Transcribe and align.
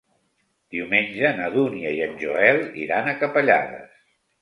Diumenge 0.75 1.33
na 1.41 1.51
Dúnia 1.57 1.93
i 1.99 2.03
en 2.09 2.19
Joel 2.25 2.61
iran 2.89 3.15
a 3.15 3.19
Capellades. 3.25 4.07